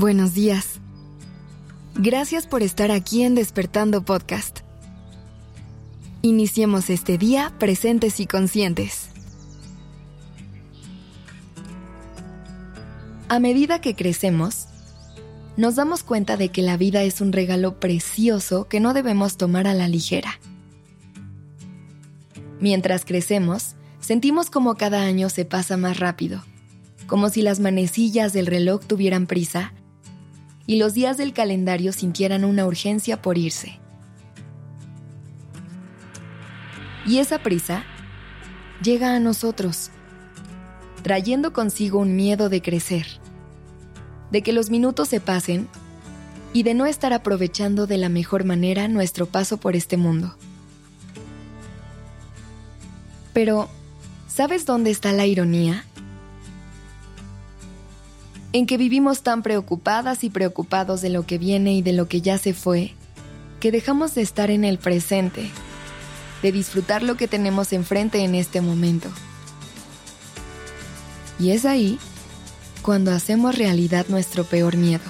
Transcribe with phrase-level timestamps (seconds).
[0.00, 0.78] Buenos días.
[1.96, 4.60] Gracias por estar aquí en Despertando Podcast.
[6.22, 9.08] Iniciemos este día presentes y conscientes.
[13.28, 14.68] A medida que crecemos,
[15.56, 19.66] nos damos cuenta de que la vida es un regalo precioso que no debemos tomar
[19.66, 20.38] a la ligera.
[22.60, 26.44] Mientras crecemos, sentimos como cada año se pasa más rápido,
[27.08, 29.72] como si las manecillas del reloj tuvieran prisa
[30.68, 33.80] y los días del calendario sintieran una urgencia por irse.
[37.06, 37.84] Y esa prisa
[38.82, 39.90] llega a nosotros,
[41.02, 43.06] trayendo consigo un miedo de crecer,
[44.30, 45.68] de que los minutos se pasen
[46.52, 50.36] y de no estar aprovechando de la mejor manera nuestro paso por este mundo.
[53.32, 53.70] Pero,
[54.26, 55.86] ¿sabes dónde está la ironía?
[58.52, 62.20] En que vivimos tan preocupadas y preocupados de lo que viene y de lo que
[62.20, 62.94] ya se fue,
[63.60, 65.50] que dejamos de estar en el presente,
[66.42, 69.08] de disfrutar lo que tenemos enfrente en este momento.
[71.38, 71.98] Y es ahí
[72.82, 75.04] cuando hacemos realidad nuestro peor miedo.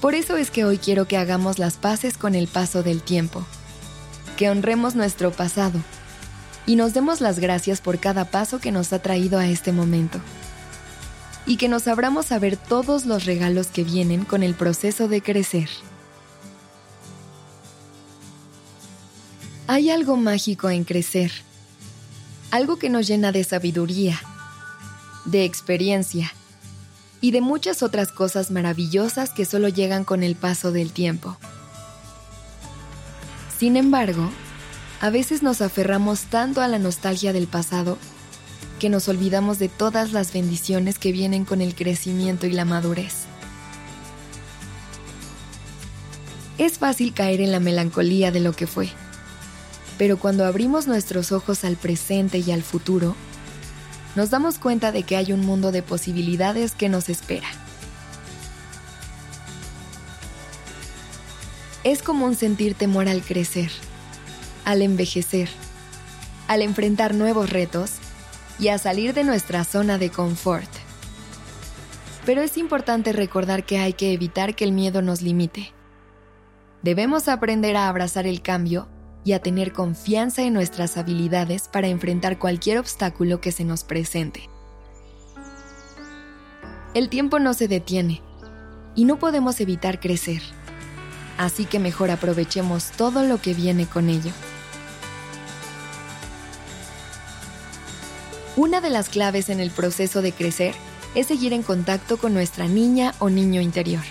[0.00, 3.46] Por eso es que hoy quiero que hagamos las paces con el paso del tiempo,
[4.36, 5.80] que honremos nuestro pasado
[6.66, 10.20] y nos demos las gracias por cada paso que nos ha traído a este momento.
[11.46, 15.20] Y que nos abramos a ver todos los regalos que vienen con el proceso de
[15.20, 15.68] crecer.
[19.66, 21.32] Hay algo mágico en crecer,
[22.50, 24.20] algo que nos llena de sabiduría,
[25.24, 26.32] de experiencia
[27.20, 31.38] y de muchas otras cosas maravillosas que solo llegan con el paso del tiempo.
[33.58, 34.30] Sin embargo,
[35.04, 37.98] a veces nos aferramos tanto a la nostalgia del pasado
[38.78, 43.26] que nos olvidamos de todas las bendiciones que vienen con el crecimiento y la madurez.
[46.56, 48.88] Es fácil caer en la melancolía de lo que fue,
[49.98, 53.14] pero cuando abrimos nuestros ojos al presente y al futuro,
[54.16, 57.48] nos damos cuenta de que hay un mundo de posibilidades que nos espera.
[61.82, 63.70] Es común sentir temor al crecer
[64.64, 65.48] al envejecer,
[66.48, 67.92] al enfrentar nuevos retos
[68.58, 70.68] y a salir de nuestra zona de confort.
[72.24, 75.72] Pero es importante recordar que hay que evitar que el miedo nos limite.
[76.82, 78.88] Debemos aprender a abrazar el cambio
[79.24, 84.48] y a tener confianza en nuestras habilidades para enfrentar cualquier obstáculo que se nos presente.
[86.92, 88.22] El tiempo no se detiene
[88.94, 90.42] y no podemos evitar crecer,
[91.38, 94.30] así que mejor aprovechemos todo lo que viene con ello.
[98.56, 100.74] Una de las claves en el proceso de crecer
[101.16, 104.02] es seguir en contacto con nuestra niña o niño interior.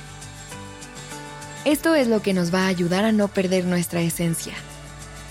[1.63, 4.53] Esto es lo que nos va a ayudar a no perder nuestra esencia,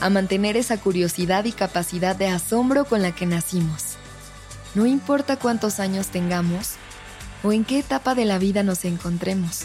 [0.01, 3.97] a mantener esa curiosidad y capacidad de asombro con la que nacimos.
[4.75, 6.77] No importa cuántos años tengamos
[7.43, 9.65] o en qué etapa de la vida nos encontremos.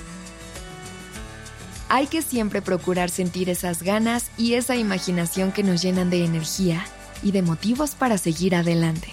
[1.88, 6.86] Hay que siempre procurar sentir esas ganas y esa imaginación que nos llenan de energía
[7.24, 9.08] y de motivos para seguir adelante.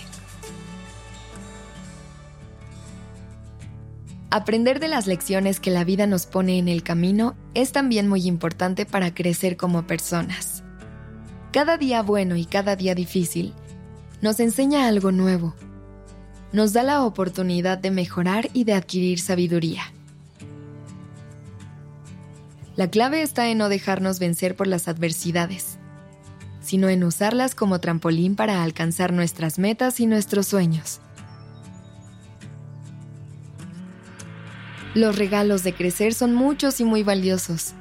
[4.34, 8.26] Aprender de las lecciones que la vida nos pone en el camino es también muy
[8.26, 10.64] importante para crecer como personas.
[11.52, 13.54] Cada día bueno y cada día difícil
[14.22, 15.54] nos enseña algo nuevo.
[16.52, 19.84] Nos da la oportunidad de mejorar y de adquirir sabiduría.
[22.74, 25.78] La clave está en no dejarnos vencer por las adversidades,
[26.60, 31.00] sino en usarlas como trampolín para alcanzar nuestras metas y nuestros sueños.
[34.94, 37.72] Los regalos de crecer son muchos y muy valiosos.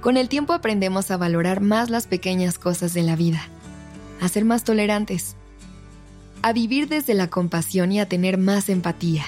[0.00, 3.42] Con el tiempo aprendemos a valorar más las pequeñas cosas de la vida,
[4.22, 5.36] a ser más tolerantes,
[6.40, 9.24] a vivir desde la compasión y a tener más empatía.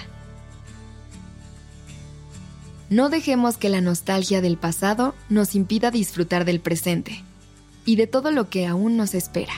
[2.89, 7.23] No dejemos que la nostalgia del pasado nos impida disfrutar del presente
[7.85, 9.53] y de todo lo que aún nos espera.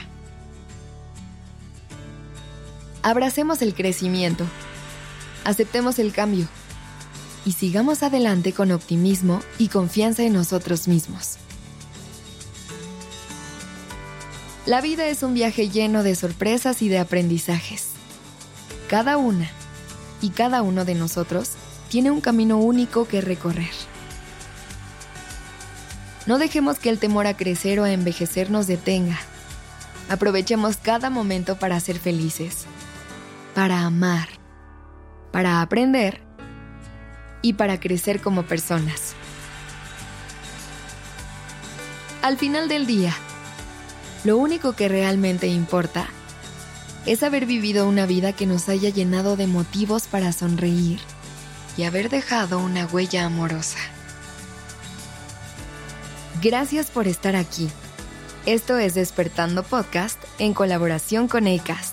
[3.01, 4.45] Abracemos el crecimiento
[5.43, 6.47] aceptemos el cambio
[7.45, 11.37] y sigamos adelante con optimismo y confianza en nosotros mismos.
[14.65, 17.89] La vida es un viaje lleno de sorpresas y de aprendizajes.
[18.89, 19.49] Cada una
[20.21, 21.51] y cada uno de nosotros
[21.89, 23.73] tiene un camino único que recorrer.
[26.25, 29.19] No dejemos que el temor a crecer o a envejecer nos detenga.
[30.07, 32.63] Aprovechemos cada momento para ser felices,
[33.53, 34.29] para amar,
[35.33, 36.21] para aprender
[37.41, 39.15] y para crecer como personas.
[42.21, 43.13] Al final del día,
[44.23, 46.07] lo único que realmente importa
[47.07, 50.99] es haber vivido una vida que nos haya llenado de motivos para sonreír
[51.77, 53.79] y haber dejado una huella amorosa.
[56.43, 57.69] Gracias por estar aquí.
[58.45, 61.92] Esto es Despertando Podcast en colaboración con ACAST.